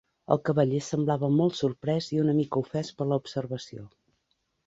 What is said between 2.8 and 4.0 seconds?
per la observació.